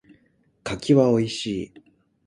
[0.63, 1.73] 柿は美味しい。